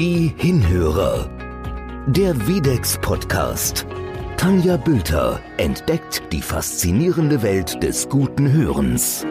Die 0.00 0.32
Hinhörer. 0.38 1.28
Der 2.06 2.46
Videx 2.48 2.98
Podcast. 3.02 3.84
Tanja 4.38 4.78
Bülter 4.78 5.42
entdeckt 5.58 6.22
die 6.32 6.40
faszinierende 6.40 7.42
Welt 7.42 7.82
des 7.82 8.08
guten 8.08 8.50
Hörens. 8.50 9.26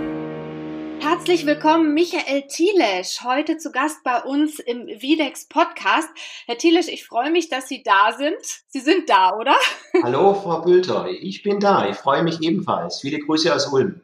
Herzlich 0.99 1.47
willkommen, 1.47 1.95
Michael 1.95 2.43
Thielesch, 2.47 3.23
heute 3.23 3.57
zu 3.57 3.71
Gast 3.71 4.03
bei 4.03 4.21
uns 4.21 4.59
im 4.59 4.85
Videx 4.85 5.47
Podcast. 5.47 6.09
Herr 6.45 6.59
Thielesch, 6.59 6.87
ich 6.87 7.03
freue 7.03 7.31
mich, 7.31 7.49
dass 7.49 7.67
Sie 7.67 7.81
da 7.81 8.15
sind. 8.15 8.37
Sie 8.67 8.81
sind 8.81 9.09
da, 9.09 9.35
oder? 9.35 9.55
Hallo, 10.03 10.35
Frau 10.35 10.61
Bülter, 10.61 11.09
ich 11.09 11.41
bin 11.41 11.59
da. 11.59 11.89
Ich 11.89 11.97
freue 11.97 12.21
mich 12.21 12.43
ebenfalls. 12.43 12.99
Viele 12.99 13.17
Grüße 13.17 13.51
aus 13.51 13.73
Ulm. 13.73 14.01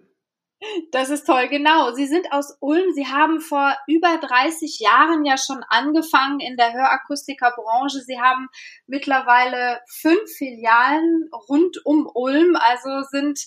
Das 0.92 1.10
ist 1.10 1.26
toll, 1.26 1.48
genau. 1.48 1.92
Sie 1.94 2.08
sind 2.08 2.32
aus 2.32 2.58
Ulm. 2.60 2.94
Sie 2.94 3.08
haben 3.08 3.40
vor 3.42 3.76
über 3.88 4.18
30 4.18 4.80
Jahren 4.80 5.26
ja 5.26 5.38
schon 5.38 5.64
angefangen 5.70 6.40
in 6.40 6.58
der 6.58 6.74
Hörakustikerbranche. 6.74 8.02
Sie 8.02 8.20
haben 8.20 8.48
mittlerweile 8.88 9.80
fünf 9.88 10.32
Filialen 10.38 11.30
rund 11.50 11.86
um 11.86 12.10
Ulm, 12.14 12.56
also 12.56 13.08
sind 13.10 13.40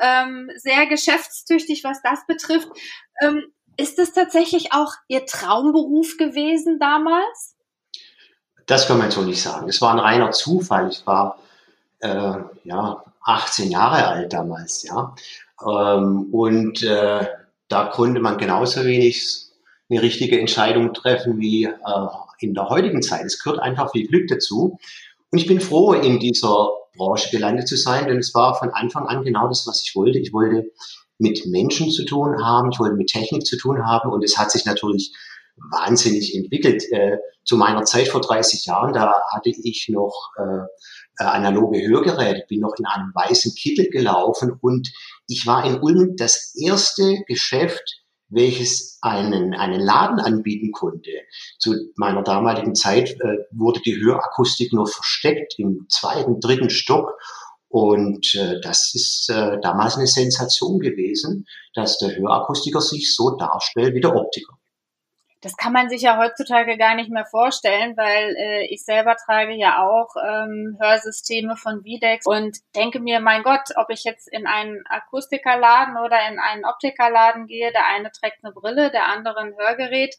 ähm, 0.00 0.50
sehr 0.56 0.86
geschäftstüchtig, 0.86 1.84
was 1.84 2.02
das 2.02 2.26
betrifft. 2.26 2.68
Ähm, 3.22 3.44
ist 3.76 3.98
es 3.98 4.12
tatsächlich 4.12 4.72
auch 4.72 4.94
Ihr 5.08 5.26
Traumberuf 5.26 6.16
gewesen 6.16 6.78
damals? 6.78 7.56
Das 8.66 8.86
kann 8.86 8.98
man 8.98 9.10
so 9.10 9.22
nicht 9.22 9.42
sagen. 9.42 9.68
Es 9.68 9.80
war 9.80 9.92
ein 9.92 9.98
reiner 9.98 10.30
Zufall. 10.30 10.88
Ich 10.88 11.06
war 11.06 11.38
äh, 12.00 12.36
ja 12.64 13.04
18 13.24 13.70
Jahre 13.70 14.06
alt 14.06 14.32
damals, 14.32 14.82
ja. 14.84 15.14
Ähm, 15.66 16.28
und 16.32 16.82
äh, 16.82 17.26
da 17.68 17.84
konnte 17.86 18.20
man 18.20 18.38
genauso 18.38 18.84
wenig 18.84 19.44
eine 19.90 20.02
richtige 20.02 20.38
Entscheidung 20.38 20.92
treffen 20.94 21.38
wie 21.38 21.64
äh, 21.64 22.06
in 22.40 22.54
der 22.54 22.68
heutigen 22.68 23.02
Zeit. 23.02 23.24
Es 23.24 23.42
gehört 23.42 23.60
einfach 23.60 23.92
viel 23.92 24.06
Glück 24.06 24.28
dazu. 24.28 24.78
Und 25.30 25.38
ich 25.38 25.46
bin 25.46 25.60
froh, 25.60 25.92
in 25.92 26.18
dieser 26.18 26.68
Branche 26.96 27.30
gelandet 27.30 27.68
zu 27.68 27.76
sein, 27.76 28.06
denn 28.06 28.18
es 28.18 28.34
war 28.34 28.54
von 28.54 28.70
Anfang 28.70 29.06
an 29.06 29.24
genau 29.24 29.48
das, 29.48 29.66
was 29.66 29.82
ich 29.82 29.96
wollte. 29.96 30.18
Ich 30.18 30.32
wollte 30.32 30.70
mit 31.18 31.46
Menschen 31.46 31.90
zu 31.90 32.04
tun 32.04 32.44
haben, 32.44 32.70
ich 32.72 32.78
wollte 32.78 32.96
mit 32.96 33.08
Technik 33.08 33.46
zu 33.46 33.56
tun 33.56 33.86
haben 33.86 34.10
und 34.10 34.24
es 34.24 34.38
hat 34.38 34.50
sich 34.50 34.64
natürlich 34.64 35.12
wahnsinnig 35.56 36.34
entwickelt. 36.34 36.84
Äh, 36.90 37.18
zu 37.44 37.56
meiner 37.56 37.84
Zeit 37.84 38.08
vor 38.08 38.20
30 38.20 38.64
Jahren, 38.66 38.92
da 38.94 39.14
hatte 39.30 39.50
ich 39.50 39.88
noch 39.90 40.30
äh, 40.38 40.64
äh, 41.18 41.24
analoge 41.24 41.86
Hörgeräte, 41.86 42.44
bin 42.48 42.60
noch 42.60 42.74
in 42.78 42.86
einem 42.86 43.12
weißen 43.14 43.54
Kittel 43.54 43.88
gelaufen 43.90 44.58
und 44.60 44.92
ich 45.28 45.46
war 45.46 45.64
in 45.64 45.80
Ulm 45.80 46.16
das 46.16 46.54
erste 46.56 47.22
Geschäft, 47.26 48.04
welches 48.28 48.98
einen, 49.00 49.54
einen 49.54 49.80
Laden 49.80 50.18
anbieten 50.18 50.72
konnte. 50.72 51.10
Zu 51.58 51.74
meiner 51.96 52.22
damaligen 52.22 52.74
Zeit 52.74 53.10
äh, 53.10 53.36
wurde 53.52 53.80
die 53.80 53.96
Hörakustik 53.96 54.72
nur 54.72 54.86
versteckt 54.86 55.54
im 55.58 55.86
zweiten, 55.88 56.40
dritten 56.40 56.70
Stock. 56.70 57.12
Und 57.68 58.34
äh, 58.34 58.60
das 58.60 58.94
ist 58.94 59.30
äh, 59.30 59.58
damals 59.60 59.96
eine 59.96 60.06
Sensation 60.06 60.80
gewesen, 60.80 61.46
dass 61.74 61.98
der 61.98 62.16
Hörakustiker 62.16 62.80
sich 62.80 63.14
so 63.14 63.36
darstellt 63.36 63.94
wie 63.94 64.00
der 64.00 64.14
Optiker 64.14 64.58
das 65.44 65.58
kann 65.58 65.74
man 65.74 65.90
sich 65.90 66.00
ja 66.00 66.16
heutzutage 66.16 66.78
gar 66.78 66.94
nicht 66.94 67.10
mehr 67.10 67.26
vorstellen, 67.26 67.98
weil 67.98 68.34
äh, 68.34 68.66
ich 68.72 68.82
selber 68.82 69.14
trage 69.14 69.52
ja 69.52 69.82
auch 69.82 70.16
ähm, 70.16 70.78
Hörsysteme 70.80 71.54
von 71.56 71.84
Videx 71.84 72.24
und 72.26 72.56
denke 72.74 72.98
mir, 72.98 73.20
mein 73.20 73.42
Gott, 73.42 73.68
ob 73.76 73.90
ich 73.90 74.04
jetzt 74.04 74.26
in 74.32 74.46
einen 74.46 74.82
Akustikerladen 74.88 75.98
oder 75.98 76.16
in 76.30 76.38
einen 76.38 76.64
Optikerladen 76.64 77.46
gehe, 77.46 77.70
der 77.72 77.86
eine 77.86 78.10
trägt 78.10 78.42
eine 78.42 78.54
Brille, 78.54 78.90
der 78.90 79.08
andere 79.08 79.40
ein 79.40 79.54
Hörgerät. 79.58 80.16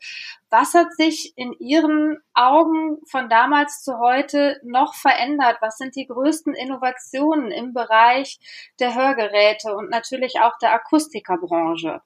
Was 0.52 0.76
hat 0.76 0.94
sich 0.94 1.34
in 1.36 1.54
Ihren 1.54 2.20
Augen 2.36 2.98
von 3.10 3.28
damals 3.28 3.82
zu 3.82 3.98
heute 3.98 4.60
noch 4.64 4.94
verändert? 4.94 5.58
Was 5.60 5.78
sind 5.78 5.96
die 5.96 6.06
größten 6.06 6.54
Innovationen 6.54 7.50
im 7.50 7.74
Bereich 7.74 8.38
der 8.80 8.94
Hörgeräte 8.94 9.76
und 9.76 9.90
natürlich 9.90 10.36
auch 10.42 10.54
der 10.62 10.74
Akustikerbranche? 10.74 12.02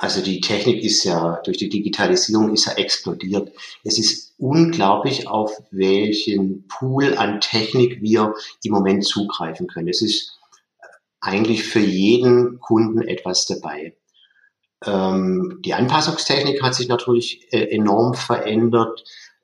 Also 0.00 0.22
die 0.22 0.40
Technik 0.40 0.84
ist 0.84 1.02
ja 1.02 1.40
durch 1.44 1.56
die 1.56 1.68
Digitalisierung 1.68 2.54
ist 2.54 2.66
ja 2.66 2.74
explodiert. 2.74 3.50
Es 3.82 3.98
ist 3.98 4.32
unglaublich, 4.38 5.26
auf 5.26 5.60
welchen 5.72 6.68
Pool 6.68 7.16
an 7.16 7.40
Technik 7.40 8.00
wir 8.00 8.34
im 8.62 8.72
Moment 8.72 9.04
zugreifen 9.04 9.66
können. 9.66 9.88
Es 9.88 10.00
ist 10.00 10.38
eigentlich 11.20 11.64
für 11.64 11.80
jeden 11.80 12.60
Kunden 12.60 13.02
etwas 13.02 13.46
dabei. 13.46 13.96
Ähm, 14.86 15.58
die 15.64 15.74
Anpassungstechnik 15.74 16.62
hat 16.62 16.76
sich 16.76 16.86
natürlich 16.86 17.52
äh, 17.52 17.64
enorm 17.74 18.14
verändert. 18.14 19.02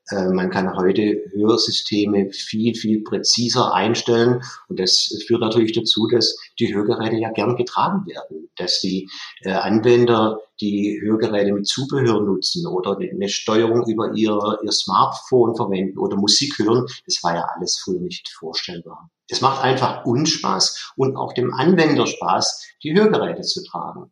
Äh, 0.09 0.29
man 0.29 0.49
kann 0.51 0.77
heute 0.77 1.21
Hörsysteme 1.33 2.31
viel, 2.31 2.75
viel 2.75 3.03
präziser 3.03 3.73
einstellen. 3.73 4.41
Und 4.69 4.79
das 4.79 5.21
führt 5.27 5.41
natürlich 5.41 5.73
dazu, 5.73 6.07
dass 6.07 6.37
die 6.59 6.73
Hörgeräte 6.73 7.17
ja 7.17 7.31
gern 7.31 7.57
getragen 7.57 8.05
werden, 8.07 8.44
dass 8.57 8.79
die 8.81 9.09
äh, 9.41 9.51
Anwender 9.51 10.39
die 10.61 10.99
Hörgeräte 11.01 11.53
mit 11.53 11.67
Zubehör 11.67 12.21
nutzen 12.21 12.65
oder 12.67 12.97
eine 12.97 13.29
Steuerung 13.29 13.85
über 13.87 14.13
ihr, 14.13 14.39
ihr 14.63 14.71
Smartphone 14.71 15.55
verwenden 15.55 15.97
oder 15.97 16.15
Musik 16.15 16.57
hören. 16.59 16.85
Das 17.05 17.23
war 17.23 17.35
ja 17.35 17.47
alles 17.55 17.77
früher 17.77 17.99
nicht 17.99 18.29
vorstellbar. 18.29 19.09
Es 19.29 19.41
macht 19.41 19.63
einfach 19.63 20.05
uns 20.05 20.29
Spaß 20.29 20.93
und 20.95 21.17
auch 21.17 21.33
dem 21.33 21.53
Anwender 21.53 22.05
Spaß, 22.05 22.65
die 22.83 22.93
Hörgeräte 22.93 23.41
zu 23.41 23.63
tragen. 23.63 24.11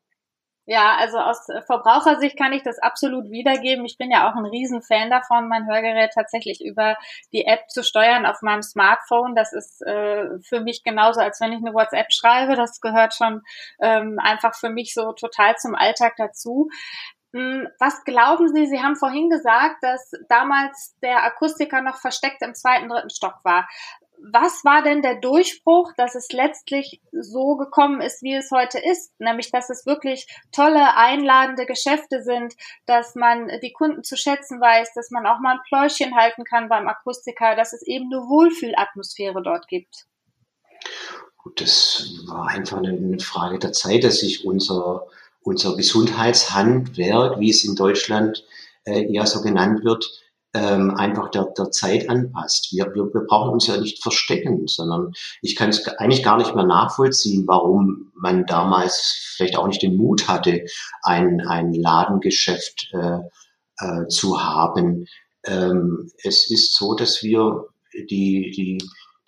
Ja, 0.65 0.95
also 0.97 1.17
aus 1.17 1.45
Verbrauchersicht 1.65 2.37
kann 2.37 2.53
ich 2.53 2.63
das 2.63 2.79
absolut 2.79 3.29
wiedergeben. 3.29 3.83
Ich 3.85 3.97
bin 3.97 4.09
ja 4.11 4.29
auch 4.29 4.35
ein 4.35 4.45
Riesenfan 4.45 5.09
davon, 5.09 5.49
mein 5.49 5.67
Hörgerät 5.67 6.11
tatsächlich 6.15 6.63
über 6.63 6.95
die 7.33 7.45
App 7.45 7.69
zu 7.69 7.83
steuern 7.83 8.25
auf 8.25 8.41
meinem 8.41 8.61
Smartphone. 8.61 9.35
Das 9.35 9.51
ist 9.51 9.81
äh, 9.81 10.39
für 10.41 10.61
mich 10.61 10.83
genauso, 10.83 11.19
als 11.19 11.41
wenn 11.41 11.51
ich 11.51 11.59
eine 11.59 11.73
WhatsApp 11.73 12.13
schreibe. 12.13 12.55
Das 12.55 12.79
gehört 12.79 13.13
schon 13.13 13.41
ähm, 13.81 14.19
einfach 14.23 14.55
für 14.55 14.69
mich 14.69 14.93
so 14.93 15.11
total 15.11 15.57
zum 15.57 15.75
Alltag 15.75 16.13
dazu. 16.15 16.69
Hm, 17.33 17.67
was 17.79 18.03
glauben 18.05 18.47
Sie? 18.53 18.67
Sie 18.67 18.81
haben 18.81 18.95
vorhin 18.95 19.29
gesagt, 19.29 19.77
dass 19.81 20.11
damals 20.29 20.95
der 21.01 21.23
Akustiker 21.23 21.81
noch 21.81 21.97
versteckt 21.97 22.41
im 22.41 22.53
zweiten, 22.53 22.87
dritten 22.87 23.09
Stock 23.09 23.39
war 23.43 23.67
was 24.31 24.63
war 24.63 24.83
denn 24.83 25.01
der 25.01 25.19
Durchbruch, 25.19 25.91
dass 25.97 26.15
es 26.15 26.31
letztlich 26.31 27.01
so 27.11 27.57
gekommen 27.57 27.99
ist, 27.99 28.23
wie 28.23 28.33
es 28.33 28.51
heute 28.51 28.79
ist? 28.79 29.11
Nämlich, 29.19 29.51
dass 29.51 29.69
es 29.69 29.85
wirklich 29.85 30.27
tolle, 30.53 30.95
einladende 30.95 31.65
Geschäfte 31.65 32.23
sind, 32.23 32.53
dass 32.85 33.15
man 33.15 33.49
die 33.61 33.73
Kunden 33.73 34.03
zu 34.03 34.15
schätzen 34.15 34.61
weiß, 34.61 34.93
dass 34.95 35.11
man 35.11 35.27
auch 35.27 35.39
mal 35.39 35.55
ein 35.55 35.63
Pläuschen 35.67 36.15
halten 36.15 36.45
kann 36.45 36.69
beim 36.69 36.87
Akustiker, 36.87 37.55
dass 37.55 37.73
es 37.73 37.85
eben 37.85 38.05
eine 38.05 38.21
Wohlfühlatmosphäre 38.21 39.43
dort 39.43 39.67
gibt. 39.67 40.05
Das 41.57 42.07
war 42.25 42.47
einfach 42.47 42.77
eine 42.77 43.19
Frage 43.19 43.59
der 43.59 43.73
Zeit, 43.73 44.05
dass 44.05 44.19
sich 44.19 44.45
unser, 44.45 45.07
unser 45.41 45.75
Gesundheitshandwerk, 45.75 47.39
wie 47.41 47.49
es 47.49 47.65
in 47.65 47.75
Deutschland 47.75 48.45
äh, 48.85 49.13
eher 49.13 49.25
so 49.25 49.41
genannt 49.41 49.83
wird, 49.83 50.09
ähm, 50.53 50.91
einfach 50.91 51.31
der, 51.31 51.45
der 51.57 51.71
Zeit 51.71 52.09
anpasst. 52.09 52.71
Wir, 52.71 52.85
wir, 52.93 53.13
wir 53.13 53.21
brauchen 53.27 53.51
uns 53.51 53.67
ja 53.67 53.77
nicht 53.77 54.01
verstecken, 54.01 54.67
sondern 54.67 55.13
ich 55.41 55.55
kann 55.55 55.69
es 55.69 55.87
eigentlich 55.87 56.23
gar 56.23 56.37
nicht 56.37 56.55
mehr 56.55 56.65
nachvollziehen, 56.65 57.47
warum 57.47 58.11
man 58.15 58.45
damals 58.45 59.33
vielleicht 59.35 59.57
auch 59.57 59.67
nicht 59.67 59.81
den 59.81 59.97
Mut 59.97 60.27
hatte, 60.27 60.65
ein, 61.01 61.41
ein 61.41 61.73
Ladengeschäft 61.73 62.91
äh, 62.93 63.19
äh, 63.79 64.07
zu 64.07 64.43
haben. 64.43 65.07
Ähm, 65.45 66.11
es 66.23 66.49
ist 66.49 66.75
so, 66.75 66.95
dass 66.95 67.23
wir 67.23 67.65
die, 67.93 68.51
die, 68.51 68.77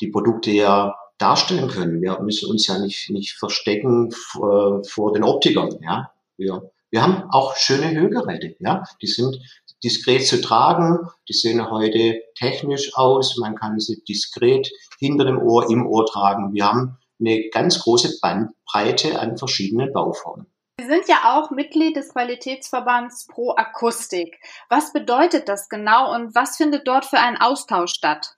die 0.02 0.08
Produkte 0.08 0.52
ja 0.52 0.96
darstellen 1.18 1.69
können. 1.69 2.02
Wir 2.02 2.19
müssen 2.22 2.50
uns 2.50 2.68
ja 2.68 2.78
nicht, 2.80 3.09
nicht 3.09 3.34
verstecken 3.34 4.12
vor, 4.12 4.84
vor 4.84 5.14
den 5.14 5.24
Optikern. 5.24 5.69
Ja? 5.81 6.12
Wir, 6.38 6.72
wir 6.91 7.02
haben 7.02 7.24
auch 7.31 7.56
schöne 7.56 7.91
Hörgeräte. 7.91 8.56
Ja? 8.59 8.84
Die 9.02 9.08
sind 9.08 9.40
diskret 9.85 10.28
zu 10.28 10.41
tragen. 10.41 11.08
Die 11.29 11.34
sehen 11.34 11.70
heute 11.70 12.22
technisch 12.37 12.97
aus. 12.97 13.37
Man 13.37 13.55
kann 13.55 13.79
sie 13.79 14.03
diskret 14.03 14.70
hinter 14.99 15.26
dem 15.26 15.37
Ohr, 15.37 15.70
im 15.70 15.85
Ohr 15.85 16.05
tragen. 16.05 16.53
Wir 16.53 16.66
haben 16.66 16.97
eine 17.20 17.49
ganz 17.49 17.79
große 17.79 18.20
Bandbreite 18.22 19.20
an 19.20 19.37
verschiedenen 19.37 19.93
Bauformen. 19.93 20.47
Sie 20.78 20.87
sind 20.87 21.08
ja 21.08 21.37
auch 21.37 21.52
Mitglied 21.52 21.96
des 21.96 22.09
Qualitätsverbands 22.09 23.28
Pro 23.28 23.53
Akustik. 23.55 24.37
Was 24.70 24.91
bedeutet 24.91 25.47
das 25.47 25.70
genau 25.70 26.14
und 26.14 26.35
was 26.35 26.58
findet 26.58 26.85
dort 26.85 27.05
für 27.05 27.20
ein 27.20 27.40
Austausch 27.40 27.93
statt? 27.93 28.35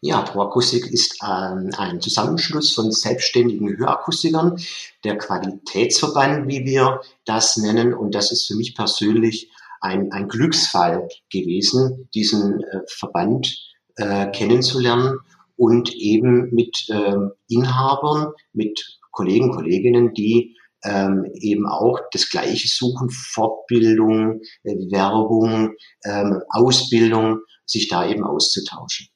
Ja, 0.00 0.22
Pro 0.22 0.42
Akustik 0.42 0.86
ist 0.86 1.18
ähm, 1.22 1.70
ein 1.76 2.00
Zusammenschluss 2.00 2.74
von 2.74 2.90
selbstständigen 2.90 3.76
Hörakustikern, 3.76 4.60
der 5.04 5.18
Qualitätsverband, 5.18 6.48
wie 6.48 6.64
wir 6.64 7.00
das 7.24 7.56
nennen. 7.56 7.94
Und 7.94 8.14
das 8.14 8.32
ist 8.32 8.46
für 8.46 8.54
mich 8.54 8.74
persönlich 8.74 9.50
ein, 9.80 10.12
ein 10.12 10.28
Glücksfall 10.28 11.08
gewesen, 11.32 12.08
diesen 12.14 12.60
äh, 12.60 12.80
Verband 12.86 13.56
äh, 13.96 14.30
kennenzulernen 14.30 15.18
und 15.56 15.94
eben 15.94 16.54
mit 16.54 16.86
äh, 16.88 17.16
Inhabern, 17.48 18.32
mit 18.52 18.98
Kollegen, 19.10 19.52
Kolleginnen, 19.52 20.14
die 20.14 20.56
ähm, 20.84 21.30
eben 21.34 21.66
auch 21.66 22.00
das 22.12 22.30
Gleiche 22.30 22.68
suchen, 22.68 23.10
Fortbildung, 23.10 24.40
äh, 24.62 24.74
Werbung, 24.90 25.74
ähm, 26.04 26.42
Ausbildung, 26.48 27.40
sich 27.66 27.88
da 27.88 28.06
eben 28.06 28.24
auszutauschen. 28.24 29.08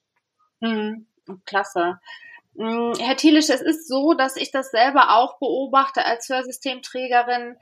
Hm, 0.63 1.07
klasse. 1.47 1.99
Hm, 2.57 2.93
Herr 2.99 3.17
Thielisch, 3.17 3.49
es 3.49 3.63
ist 3.63 3.89
so, 3.89 4.15
dass 4.15 4.37
ich 4.37 4.51
das 4.51 4.71
selber 4.71 5.17
auch 5.17 5.39
beobachte 5.39 6.05
als 6.05 6.29
Hörsystemträgerin 6.29 7.57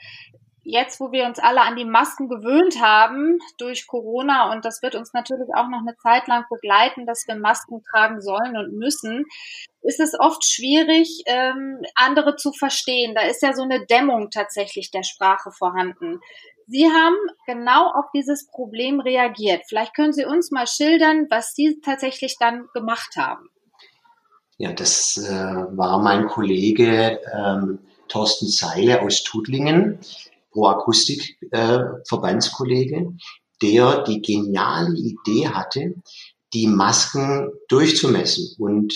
jetzt, 0.64 1.00
wo 1.00 1.12
wir 1.12 1.26
uns 1.26 1.38
alle 1.38 1.62
an 1.62 1.76
die 1.76 1.84
Masken 1.84 2.28
gewöhnt 2.28 2.80
haben 2.80 3.38
durch 3.58 3.86
Corona 3.86 4.52
und 4.52 4.64
das 4.64 4.82
wird 4.82 4.94
uns 4.94 5.12
natürlich 5.12 5.48
auch 5.54 5.68
noch 5.68 5.80
eine 5.80 5.96
Zeit 5.96 6.28
lang 6.28 6.44
begleiten, 6.48 7.06
dass 7.06 7.24
wir 7.26 7.34
Masken 7.34 7.82
tragen 7.90 8.20
sollen 8.20 8.56
und 8.56 8.78
müssen, 8.78 9.24
ist 9.82 10.00
es 10.00 10.14
oft 10.18 10.44
schwierig, 10.44 11.22
ähm, 11.26 11.80
andere 11.96 12.36
zu 12.36 12.52
verstehen. 12.52 13.14
Da 13.14 13.22
ist 13.22 13.42
ja 13.42 13.54
so 13.54 13.62
eine 13.62 13.84
Dämmung 13.86 14.30
tatsächlich 14.30 14.90
der 14.90 15.02
Sprache 15.02 15.50
vorhanden. 15.50 16.20
Sie 16.68 16.86
haben 16.86 17.16
genau 17.46 17.90
auf 17.90 18.06
dieses 18.14 18.46
Problem 18.46 19.00
reagiert. 19.00 19.62
Vielleicht 19.68 19.94
können 19.94 20.12
Sie 20.12 20.24
uns 20.24 20.52
mal 20.52 20.66
schildern, 20.66 21.26
was 21.28 21.54
Sie 21.54 21.80
tatsächlich 21.84 22.36
dann 22.38 22.68
gemacht 22.72 23.16
haben. 23.16 23.48
Ja, 24.58 24.72
das 24.72 25.16
äh, 25.16 25.32
war 25.32 25.98
mein 25.98 26.28
Kollege 26.28 27.20
ähm, 27.34 27.80
Thorsten 28.06 28.46
Seile 28.46 29.02
aus 29.02 29.24
Tudlingen 29.24 29.98
Pro 30.52 30.66
Akustik 30.66 31.38
äh, 31.50 31.78
der 33.62 34.02
die 34.02 34.20
geniale 34.20 34.94
Idee 34.96 35.48
hatte, 35.48 35.94
die 36.52 36.66
Masken 36.66 37.50
durchzumessen 37.68 38.54
und 38.58 38.92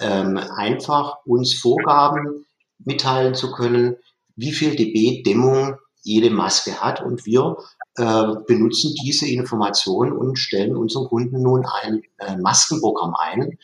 ähm, 0.00 0.36
einfach 0.36 1.16
uns 1.24 1.54
Vorgaben 1.54 2.46
mitteilen 2.78 3.34
zu 3.34 3.52
können, 3.52 3.96
wie 4.36 4.52
viel 4.52 4.76
dB 4.76 5.22
Dämmung 5.22 5.76
jede 6.02 6.30
Maske 6.30 6.80
hat. 6.80 7.02
Und 7.02 7.26
wir 7.26 7.56
äh, 7.96 8.24
benutzen 8.46 8.94
diese 9.02 9.28
Information 9.28 10.12
und 10.12 10.38
stellen 10.38 10.76
unseren 10.76 11.06
Kunden 11.06 11.42
nun 11.42 11.66
ein 11.66 12.02
äh, 12.18 12.36
Maskenprogramm 12.36 13.14
ein, 13.14 13.58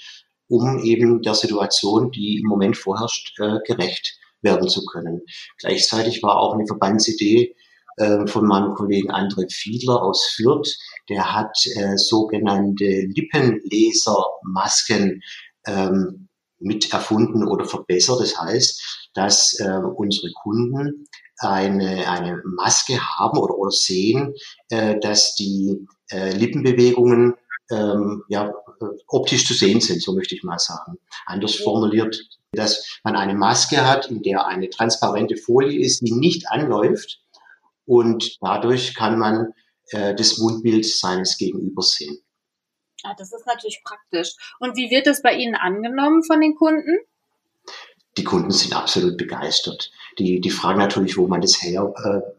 um 0.48 0.78
eben 0.80 1.22
der 1.22 1.34
Situation, 1.34 2.10
die 2.10 2.40
im 2.40 2.48
Moment 2.48 2.76
vorherrscht, 2.76 3.38
äh, 3.40 3.58
gerecht 3.66 4.18
werden 4.42 4.68
zu 4.68 4.84
können. 4.86 5.22
Gleichzeitig 5.58 6.22
war 6.22 6.38
auch 6.38 6.54
eine 6.54 6.66
Verbandsidee 6.66 7.54
äh, 7.96 8.26
von 8.26 8.46
meinem 8.46 8.74
Kollegen 8.74 9.10
André 9.10 9.50
Fiedler 9.52 10.02
aus 10.02 10.32
Fürth, 10.34 10.76
der 11.08 11.34
hat 11.34 11.56
äh, 11.76 11.96
sogenannte 11.96 12.84
Lippenlesermasken 12.84 15.22
ähm, 15.66 16.28
mit 16.58 16.92
erfunden 16.92 17.46
oder 17.46 17.64
verbessert. 17.64 18.20
Das 18.20 18.38
heißt, 18.38 19.08
dass 19.14 19.58
äh, 19.60 19.80
unsere 19.96 20.30
Kunden 20.32 21.06
eine, 21.38 22.06
eine 22.08 22.42
Maske 22.44 23.00
haben 23.00 23.38
oder, 23.38 23.56
oder 23.56 23.70
sehen, 23.70 24.34
äh, 24.70 24.98
dass 25.00 25.34
die 25.34 25.86
äh, 26.10 26.32
Lippenbewegungen 26.32 27.34
ähm, 27.70 28.24
ja, 28.28 28.52
optisch 29.08 29.46
zu 29.46 29.54
sehen 29.54 29.80
sind, 29.80 30.02
so 30.02 30.14
möchte 30.14 30.34
ich 30.34 30.44
mal 30.44 30.58
sagen. 30.58 30.98
Anders 31.26 31.54
formuliert, 31.56 32.18
dass 32.56 33.00
man 33.04 33.16
eine 33.16 33.34
Maske 33.34 33.86
hat, 33.86 34.10
in 34.10 34.22
der 34.22 34.46
eine 34.46 34.68
transparente 34.70 35.36
Folie 35.36 35.80
ist, 35.80 36.00
die 36.00 36.12
nicht 36.12 36.48
anläuft 36.48 37.20
und 37.84 38.38
dadurch 38.40 38.94
kann 38.94 39.18
man 39.18 39.52
äh, 39.90 40.14
das 40.14 40.38
Mundbild 40.38 40.84
seines 40.84 41.38
Gegenübers 41.38 41.92
sehen. 41.92 42.18
Ja, 43.04 43.14
das 43.16 43.32
ist 43.32 43.46
natürlich 43.46 43.82
praktisch. 43.84 44.34
Und 44.58 44.76
wie 44.76 44.90
wird 44.90 45.06
das 45.06 45.22
bei 45.22 45.34
Ihnen 45.34 45.54
angenommen 45.54 46.24
von 46.24 46.40
den 46.40 46.56
Kunden? 46.56 46.98
Die 48.16 48.24
Kunden 48.24 48.50
sind 48.50 48.74
absolut 48.74 49.18
begeistert. 49.18 49.92
Die, 50.18 50.40
die 50.40 50.50
fragen 50.50 50.78
natürlich, 50.78 51.18
wo 51.18 51.28
man 51.28 51.42
das 51.42 51.62
her, 51.62 51.92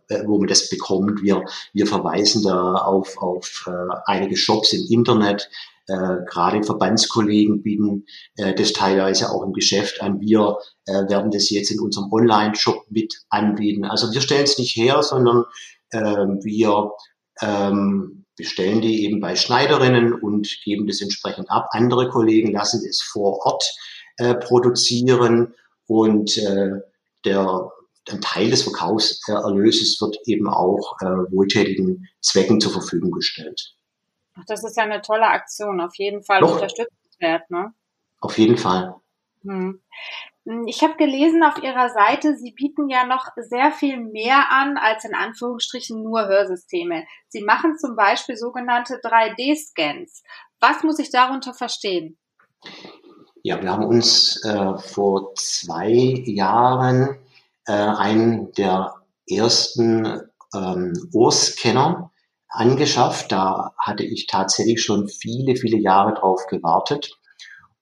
äh, 0.10 0.14
äh 0.14 0.28
wo 0.28 0.40
man 0.40 0.48
das 0.48 0.70
bekommt. 0.70 1.22
Wir, 1.22 1.46
wir 1.74 1.86
verweisen 1.86 2.44
da 2.44 2.74
auf, 2.74 3.18
auf 3.20 3.66
äh, 3.68 3.96
einige 4.06 4.36
Shops 4.36 4.74
im 4.74 4.88
Internet, 4.90 5.50
äh, 5.88 6.18
gerade 6.30 6.64
Verbandskollegen 6.64 7.64
bieten 7.64 8.06
äh, 8.36 8.54
das 8.54 8.74
teilweise 8.74 9.32
auch 9.32 9.44
im 9.44 9.54
Geschäft 9.54 10.02
an. 10.02 10.20
Wir 10.20 10.58
äh, 10.86 11.10
werden 11.10 11.32
das 11.32 11.50
jetzt 11.50 11.72
in 11.72 11.80
unserem 11.80 12.12
Online-Shop 12.12 12.86
mit 12.90 13.14
anbieten. 13.30 13.86
Also 13.86 14.12
wir 14.14 14.22
stellen 14.22 14.44
es 14.44 14.58
nicht 14.58 14.76
her, 14.76 15.02
sondern 15.02 15.46
äh, 15.92 16.00
wir 16.00 16.92
ähm, 17.42 18.26
bestellen 18.36 18.82
die 18.82 19.06
eben 19.06 19.20
bei 19.20 19.36
Schneiderinnen 19.36 20.14
und 20.14 20.48
geben 20.64 20.88
das 20.88 21.02
entsprechend 21.02 21.50
ab. 21.50 21.70
Andere 21.72 22.10
Kollegen 22.10 22.52
lassen 22.52 22.86
es 22.88 23.02
vor 23.02 23.46
Ort 23.46 23.64
äh, 24.18 24.36
produzieren 24.36 25.54
und 25.88 26.38
äh, 26.38 26.72
der 27.26 27.72
ein 28.10 28.22
Teil 28.22 28.50
des 28.50 28.64
Verkaufserlöses 28.64 30.00
wird 30.00 30.18
eben 30.26 30.48
auch 30.48 30.96
äh, 31.02 31.06
wohltätigen 31.32 32.08
Zwecken 32.22 32.62
zur 32.62 32.72
Verfügung 32.72 33.12
gestellt. 33.12 33.77
Ach, 34.38 34.46
das 34.48 34.64
ist 34.64 34.78
ja 34.78 34.84
eine 34.84 35.02
tolle 35.02 35.28
Aktion, 35.28 35.82
auf 35.82 35.96
jeden 35.96 36.24
Fall 36.24 36.42
Doch. 36.42 36.54
unterstützenswert, 36.54 37.50
ne? 37.50 37.74
Auf 38.20 38.38
jeden 38.38 38.58
Fall. 38.58 38.96
Hm. 39.44 39.82
hm. 40.46 40.68
Ich 40.68 40.82
habe 40.82 40.96
gelesen 40.96 41.44
auf 41.44 41.62
Ihrer 41.62 41.90
Seite, 41.90 42.36
Sie 42.38 42.52
bieten 42.52 42.90
ja 42.90 43.06
noch 43.06 43.28
sehr 43.36 43.72
viel 43.72 43.98
mehr 43.98 44.52
an 44.52 44.78
als 44.78 45.04
in 45.06 45.14
Anführungsstrichen 45.14 46.02
nur 46.02 46.28
Hörsysteme. 46.28 47.06
Sie 47.28 47.44
machen 47.44 47.78
zum 47.78 47.96
Beispiel 47.96 48.38
sogenannte 48.38 49.00
3D-Scans. 49.04 50.24
Was 50.60 50.84
muss 50.84 51.00
ich 51.00 51.12
darunter 51.12 51.54
verstehen? 51.54 52.18
Ja, 53.44 53.62
wir 53.62 53.72
haben 53.72 53.86
uns 53.86 54.44
äh, 54.44 54.78
vor 54.78 55.36
zwei 55.36 55.90
Jahren 56.26 57.18
äh, 57.66 57.74
einen 57.74 58.52
der 58.54 58.96
ersten 59.30 60.22
ähm, 60.54 61.10
Ohrscanner 61.14 62.12
angeschafft. 62.50 63.32
Da 63.32 63.74
hatte 63.78 64.04
ich 64.04 64.28
tatsächlich 64.28 64.82
schon 64.82 65.08
viele, 65.08 65.56
viele 65.56 65.78
Jahre 65.78 66.14
drauf 66.14 66.46
gewartet. 66.48 67.18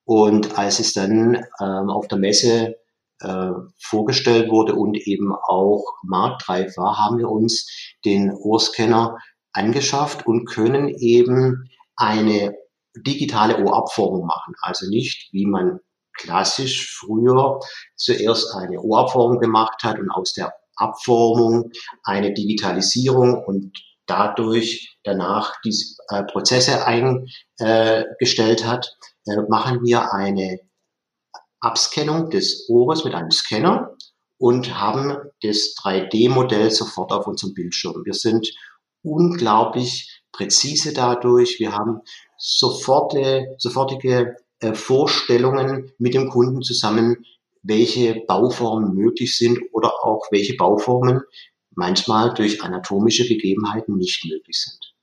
Und 0.06 0.58
als 0.58 0.80
es 0.80 0.94
dann 0.94 1.36
ähm, 1.60 1.90
auf 1.90 2.08
der 2.08 2.20
Messe 2.20 2.76
äh, 3.22 3.52
vorgestellt 3.80 4.52
wurde 4.52 4.76
und 4.76 4.96
eben 4.96 5.34
auch 5.34 5.84
marktreif 6.04 6.78
war, 6.78 6.98
haben 6.98 7.18
wir 7.18 7.30
uns 7.30 7.68
den 8.04 8.32
Ohrscanner 8.32 9.18
angeschafft 9.52 10.28
und 10.28 10.46
können 10.46 10.90
eben 10.90 11.70
eine 11.96 12.56
digitale 12.96 13.64
Ohrabformung 13.64 14.26
machen. 14.26 14.54
Also 14.62 14.88
nicht, 14.90 15.30
wie 15.32 15.46
man 15.46 15.80
klassisch 16.18 16.98
früher 16.98 17.60
zuerst 17.96 18.54
eine 18.56 18.82
Ohrabformung 18.82 19.40
gemacht 19.40 19.84
hat 19.84 20.00
und 20.00 20.12
aus 20.12 20.34
der 20.34 20.54
Abformung 20.76 21.72
eine 22.04 22.34
Digitalisierung 22.34 23.44
und 23.44 23.72
dadurch 24.08 24.98
danach 25.04 25.54
diese 25.64 25.96
äh, 26.10 26.24
Prozesse 26.24 26.86
eingestellt 26.86 28.66
hat, 28.66 28.96
äh, 29.26 29.38
machen 29.50 29.84
wir 29.84 30.14
eine 30.14 30.60
Abscannung 31.60 32.30
des 32.30 32.70
Ohres 32.70 33.04
mit 33.04 33.16
einem 33.16 33.32
Scanner 33.32 33.96
und 34.38 34.78
haben 34.80 35.18
das 35.42 35.76
3D-Modell 35.82 36.70
sofort 36.72 37.12
auf 37.12 37.28
unserem 37.28 37.54
Bildschirm. 37.54 38.04
Wir 38.06 38.14
sind 38.14 38.54
unglaublich 39.02 40.22
präzise 40.32 40.94
dadurch. 40.94 41.60
Wir 41.60 41.72
haben 41.72 42.02
sofortige, 42.38 43.56
sofortige 43.58 44.36
äh, 44.60 44.74
Vorstellungen 44.74 45.92
mit 45.98 46.14
dem 46.14 46.30
Kunden 46.30 46.62
zusammen, 46.62 47.26
welche 47.64 48.24
Bauformen 48.28 48.94
möglich 48.94 49.38
sind 49.38 49.60
oder 49.72 49.92
auch 50.04 50.28
welche 50.32 50.56
Bauformen 50.56 51.22
manchmal 51.76 52.34
durch 52.34 52.64
anatomische 52.64 53.28
Gegebenheiten 53.28 53.98
nicht 53.98 54.26
möglich 54.26 54.62
sind. 54.62 54.96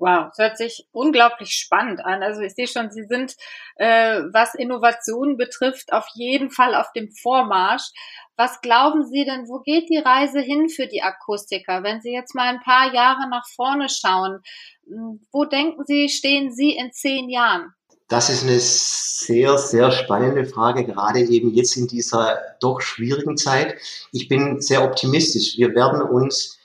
Wow, 0.00 0.28
das 0.28 0.38
hört 0.38 0.56
sich 0.56 0.88
unglaublich 0.92 1.50
spannend 1.50 2.02
an. 2.02 2.22
Also 2.22 2.40
ich 2.40 2.54
sehe 2.54 2.66
schon, 2.66 2.90
Sie 2.90 3.04
sind, 3.04 3.36
äh, 3.76 4.22
was 4.32 4.54
Innovationen 4.54 5.36
betrifft, 5.36 5.92
auf 5.92 6.06
jeden 6.14 6.50
Fall 6.50 6.74
auf 6.74 6.90
dem 6.96 7.10
Vormarsch. 7.12 7.90
Was 8.34 8.62
glauben 8.62 9.04
Sie 9.04 9.26
denn, 9.26 9.46
wo 9.46 9.60
geht 9.60 9.90
die 9.90 9.98
Reise 9.98 10.40
hin 10.40 10.70
für 10.70 10.86
die 10.86 11.02
Akustiker? 11.02 11.82
Wenn 11.82 12.00
Sie 12.00 12.12
jetzt 12.12 12.34
mal 12.34 12.48
ein 12.48 12.60
paar 12.60 12.94
Jahre 12.94 13.28
nach 13.28 13.44
vorne 13.54 13.88
schauen, 13.90 14.40
hm, 14.86 15.26
wo 15.32 15.44
denken 15.44 15.84
Sie, 15.84 16.08
stehen 16.08 16.50
Sie 16.50 16.70
in 16.70 16.90
zehn 16.92 17.28
Jahren? 17.28 17.74
Das 18.10 18.28
ist 18.28 18.42
eine 18.42 18.58
sehr, 18.58 19.56
sehr 19.56 19.92
spannende 19.92 20.44
Frage, 20.44 20.84
gerade 20.84 21.20
eben 21.20 21.54
jetzt 21.54 21.76
in 21.76 21.86
dieser 21.86 22.40
doch 22.58 22.80
schwierigen 22.80 23.36
Zeit. 23.36 23.76
Ich 24.10 24.26
bin 24.26 24.60
sehr 24.60 24.84
optimistisch. 24.84 25.56
Wir 25.56 25.76
werden 25.76 26.02
uns 26.02 26.58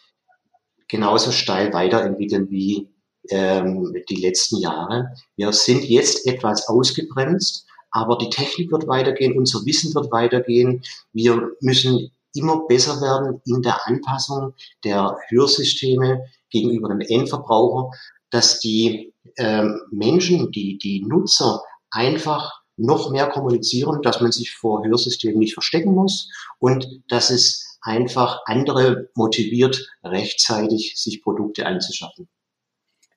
genauso 0.87 1.31
steil 1.31 1.71
weiterentwickeln 1.71 2.49
wie 2.49 2.89
ähm, 3.29 3.95
die 4.09 4.15
letzten 4.15 4.57
Jahre. 4.57 5.13
Wir 5.35 5.53
sind 5.53 5.83
jetzt 5.83 6.25
etwas 6.25 6.67
ausgebremst, 6.67 7.67
aber 7.91 8.17
die 8.17 8.31
Technik 8.31 8.71
wird 8.71 8.87
weitergehen, 8.87 9.37
unser 9.37 9.63
Wissen 9.65 9.93
wird 9.93 10.11
weitergehen. 10.11 10.81
Wir 11.13 11.51
müssen 11.61 12.09
immer 12.33 12.65
besser 12.67 12.99
werden 13.01 13.39
in 13.45 13.61
der 13.61 13.87
Anpassung 13.87 14.55
der 14.83 15.15
Hörsysteme 15.29 16.25
gegenüber 16.49 16.89
dem 16.89 17.01
Endverbraucher, 17.01 17.91
dass 18.35 18.59
die 18.59 19.13
ähm, 19.37 19.81
Menschen, 19.91 20.51
die, 20.51 20.77
die 20.77 21.01
Nutzer 21.07 21.63
einfach 21.89 22.51
noch 22.75 23.09
mehr 23.09 23.29
kommunizieren, 23.29 24.01
dass 24.01 24.19
man 24.19 24.33
sich 24.33 24.53
vor 24.53 24.83
Hörsystemen 24.85 25.39
nicht 25.39 25.53
verstecken 25.53 25.95
muss 25.95 26.29
und 26.59 26.85
dass 27.07 27.29
es 27.29 27.79
einfach 27.81 28.41
andere 28.45 29.07
motiviert, 29.15 29.89
rechtzeitig 30.03 30.95
sich 30.97 31.23
Produkte 31.23 31.65
anzuschaffen. 31.65 32.27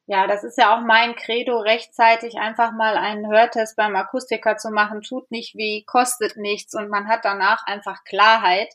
Ja, 0.07 0.29
das 0.29 0.45
ist 0.45 0.57
ja 0.57 0.77
auch 0.77 0.87
mein 0.87 1.17
Credo, 1.17 1.59
rechtzeitig 1.59 2.37
einfach 2.37 2.71
mal 2.71 2.97
einen 2.97 3.27
Hörtest 3.27 3.75
beim 3.77 3.97
Akustiker 3.97 4.57
zu 4.57 4.71
machen, 4.71 5.03
tut 5.03 5.33
nicht 5.33 5.57
weh, 5.57 5.83
kostet 5.85 6.37
nichts 6.37 6.75
und 6.75 6.91
man 6.91 7.09
hat 7.09 7.25
danach 7.25 7.67
einfach 7.67 8.05
Klarheit 8.05 8.73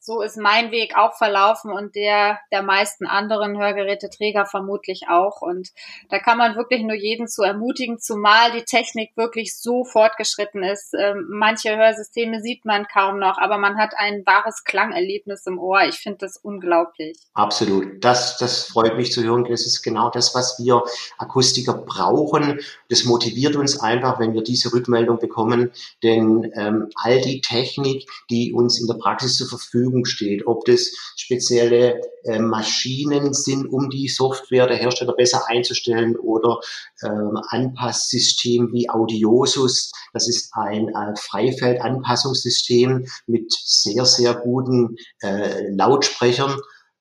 so 0.00 0.22
ist 0.22 0.36
mein 0.36 0.70
Weg 0.70 0.96
auch 0.96 1.14
verlaufen 1.14 1.72
und 1.72 1.94
der 1.94 2.38
der 2.50 2.62
meisten 2.62 3.06
anderen 3.06 3.58
Hörgeräteträger 3.58 4.46
vermutlich 4.46 5.02
auch. 5.08 5.42
Und 5.42 5.68
da 6.08 6.18
kann 6.18 6.38
man 6.38 6.56
wirklich 6.56 6.82
nur 6.82 6.94
jeden 6.94 7.28
zu 7.28 7.42
ermutigen, 7.42 7.98
zumal 7.98 8.52
die 8.52 8.64
Technik 8.64 9.10
wirklich 9.16 9.58
so 9.58 9.84
fortgeschritten 9.84 10.62
ist. 10.62 10.94
Ähm, 10.98 11.26
manche 11.28 11.76
Hörsysteme 11.76 12.40
sieht 12.40 12.64
man 12.64 12.86
kaum 12.86 13.18
noch, 13.18 13.38
aber 13.38 13.58
man 13.58 13.76
hat 13.76 13.94
ein 13.96 14.22
wahres 14.24 14.64
Klangerlebnis 14.64 15.46
im 15.46 15.58
Ohr. 15.58 15.82
Ich 15.82 15.96
finde 15.96 16.18
das 16.20 16.36
unglaublich. 16.36 17.18
Absolut. 17.34 18.02
Das, 18.02 18.38
das 18.38 18.64
freut 18.64 18.96
mich 18.96 19.12
zu 19.12 19.22
hören. 19.22 19.44
Das 19.44 19.66
ist 19.66 19.82
genau 19.82 20.10
das, 20.10 20.34
was 20.34 20.58
wir 20.58 20.82
Akustiker 21.18 21.74
brauchen. 21.74 22.60
Das 22.88 23.04
motiviert 23.04 23.56
uns 23.56 23.80
einfach, 23.80 24.18
wenn 24.18 24.32
wir 24.32 24.42
diese 24.42 24.72
Rückmeldung 24.72 25.18
bekommen. 25.18 25.72
Denn 26.02 26.50
ähm, 26.54 26.88
all 26.94 27.20
die 27.20 27.40
Technik, 27.40 28.08
die 28.30 28.52
uns 28.52 28.80
in 28.80 28.86
der 28.86 28.94
Praxis 28.94 29.36
zur 29.36 29.48
Verfügung 29.48 29.87
Verfügung 29.88 30.04
steht, 30.04 30.46
ob 30.46 30.64
das 30.64 30.90
spezielle 31.16 32.00
äh, 32.24 32.38
Maschinen 32.38 33.32
sind, 33.32 33.66
um 33.66 33.90
die 33.90 34.08
Software 34.08 34.66
der 34.66 34.76
Hersteller 34.76 35.14
besser 35.14 35.48
einzustellen 35.48 36.16
oder 36.16 36.60
ähm, 37.02 37.38
Anpasssystem 37.48 38.72
wie 38.72 38.88
Audiosus. 38.90 39.92
Das 40.12 40.28
ist 40.28 40.50
ein 40.54 40.88
äh, 40.88 41.16
Freifeldanpassungssystem 41.16 43.06
mit 43.26 43.52
sehr, 43.52 44.04
sehr 44.04 44.34
guten 44.34 44.96
äh, 45.22 45.70
Lautsprechern. 45.70 46.56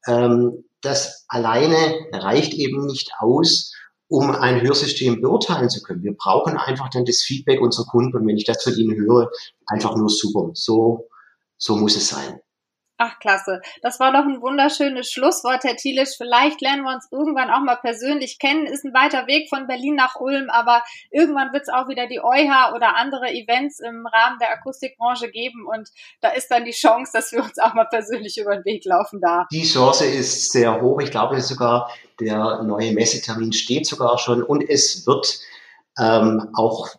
Ähm, 0.08 0.64
das 0.82 1.26
alleine 1.28 1.96
reicht 2.14 2.54
eben 2.54 2.86
nicht 2.86 3.12
aus, 3.20 3.74
um 4.10 4.32
ein 4.32 4.62
Hörsystem 4.62 5.20
beurteilen 5.20 5.70
zu 5.70 5.82
können. 5.82 6.04
Wir 6.04 6.16
brauchen 6.16 6.56
einfach 6.58 6.90
dann 6.90 7.04
das 7.04 7.22
Feedback 7.24 7.60
unserer 7.60 7.88
Kunden 7.88 8.16
und 8.16 8.28
wenn 8.28 8.38
ich 8.38 8.46
das 8.46 8.64
von 8.64 8.74
ihnen 8.74 8.96
höre, 8.96 9.30
einfach 9.66 9.98
nur 9.98 10.10
super. 10.10 10.52
So, 10.54 11.10
so 11.58 11.76
muss 11.76 11.98
es 11.98 12.08
sein. 12.08 12.40
Ach, 13.00 13.20
klasse. 13.20 13.62
Das 13.84 14.00
war 14.00 14.12
doch 14.12 14.26
ein 14.26 14.42
wunderschönes 14.42 15.12
Schlusswort, 15.12 15.64
Herr 15.64 15.76
Thielisch. 15.76 16.18
Vielleicht 16.18 16.62
lernen 16.62 16.82
wir 16.82 16.96
uns 16.96 17.08
irgendwann 17.12 17.52
auch 17.52 17.60
mal 17.60 17.76
persönlich 17.76 18.40
kennen. 18.40 18.66
Ist 18.66 18.86
ein 18.86 18.94
weiter 18.94 19.28
Weg 19.28 19.50
von 19.50 19.68
Berlin 19.68 19.94
nach 19.94 20.16
Ulm, 20.20 20.50
aber 20.50 20.84
irgendwann 21.12 21.54
wird 21.54 21.64
es 21.64 21.70
auch 21.70 21.88
wieder 21.90 22.08
die 22.08 22.20
EuHA 22.20 22.74
oder 22.74 22.96
andere 22.96 23.30
Events 23.32 23.80
im 23.80 24.08
Rahmen 24.08 24.40
der 24.40 24.52
Akustikbranche 24.52 25.30
geben 25.30 25.68
und 25.68 25.90
da 26.22 26.30
ist 26.30 26.50
dann 26.50 26.66
die 26.66 26.72
Chance, 26.72 27.12
dass 27.14 27.32
wir 27.32 27.44
uns 27.44 27.60
auch 27.60 27.76
mal 27.76 27.86
persönlich 27.86 28.36
über 28.40 28.56
den 28.56 28.66
Weg 28.66 28.84
laufen 28.86 29.22
da. 29.22 29.46
Die 29.52 29.64
Chance 29.64 30.06
ist 30.06 30.52
sehr 30.52 30.82
hoch. 30.82 31.00
Ich 31.00 31.12
glaube 31.12 31.40
sogar, 31.42 31.92
der 32.20 32.64
neue 32.64 32.94
Messetermin 32.94 33.54
steht 33.54 33.86
sogar 33.86 34.18
schon 34.18 34.42
und 34.42 34.68
es 34.68 35.06
wird 35.06 35.40
ähm, 36.00 36.50
auch 36.56 36.90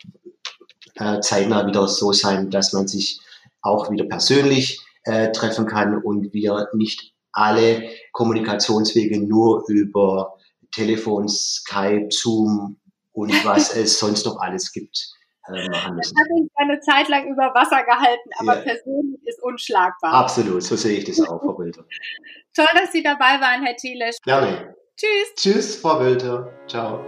äh, 0.95 1.19
zeitnah 1.21 1.67
wieder 1.67 1.88
so 1.88 2.12
sein, 2.12 2.50
dass 2.50 2.73
man 2.73 2.87
sich 2.87 3.21
auch 3.62 3.90
wieder 3.90 4.05
persönlich 4.05 4.81
äh, 5.09 5.33
treffen 5.33 5.67
kann 5.67 6.03
und 6.03 6.33
wir 6.33 6.69
nicht 6.75 7.15
alle 7.33 7.91
Kommunikationswege 8.12 9.21
nur 9.21 9.65
über 9.69 10.37
Telefon, 10.73 11.29
Skype, 11.29 12.09
Zoom 12.11 12.79
und 13.12 13.33
was 13.45 13.75
es 13.75 13.99
sonst 13.99 14.27
noch 14.27 14.38
alles 14.41 14.73
gibt. 14.73 15.15
Äh, 15.47 15.69
machen 15.71 15.97
müssen. 15.97 16.15
Das 16.15 16.25
hat 16.25 16.31
uns 16.31 16.50
eine 16.57 16.81
Zeit 16.81 17.09
lang 17.09 17.27
über 17.27 17.55
Wasser 17.55 17.83
gehalten, 17.83 18.31
aber 18.38 18.57
ja. 18.57 18.62
persönlich 18.62 19.21
ist 19.25 19.43
unschlagbar. 19.43 20.12
Absolut, 20.12 20.62
so 20.62 20.77
sehe 20.77 20.99
ich 20.99 21.05
das 21.05 21.21
auch, 21.23 21.41
Frau 21.41 21.59
Wilter. 21.59 21.85
Toll, 22.55 22.67
dass 22.75 22.93
Sie 22.93 23.03
dabei 23.03 23.41
waren, 23.41 23.65
Herr 23.65 23.77
Thielisch. 23.77 24.17
Gerne. 24.25 24.75
Tschüss. 24.97 25.35
Tschüss, 25.37 25.77
Frau 25.77 26.00
Wilter. 26.00 26.53
Ciao. 26.67 27.00